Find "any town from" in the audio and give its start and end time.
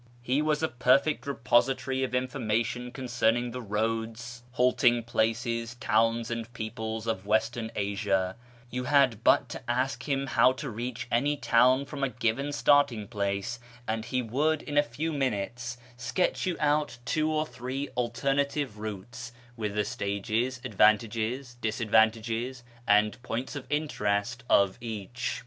11.11-12.03